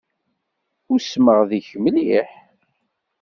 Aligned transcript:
Usmeɣ 0.93 1.39
deg-k 1.49 1.69
mliḥ 1.83 2.29